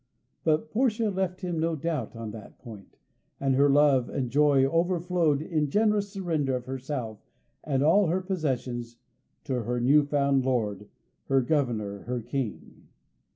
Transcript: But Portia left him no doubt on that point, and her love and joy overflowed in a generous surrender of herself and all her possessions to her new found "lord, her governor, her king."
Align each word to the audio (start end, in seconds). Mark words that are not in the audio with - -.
But 0.43 0.71
Portia 0.71 1.11
left 1.11 1.41
him 1.41 1.59
no 1.59 1.75
doubt 1.75 2.15
on 2.15 2.31
that 2.31 2.57
point, 2.57 2.97
and 3.39 3.53
her 3.53 3.69
love 3.69 4.09
and 4.09 4.31
joy 4.31 4.65
overflowed 4.65 5.43
in 5.43 5.65
a 5.65 5.67
generous 5.67 6.11
surrender 6.11 6.55
of 6.55 6.65
herself 6.65 7.19
and 7.63 7.83
all 7.83 8.07
her 8.07 8.21
possessions 8.21 8.97
to 9.43 9.61
her 9.61 9.79
new 9.79 10.01
found 10.03 10.43
"lord, 10.43 10.87
her 11.27 11.41
governor, 11.43 11.99
her 12.05 12.19
king." 12.19 12.87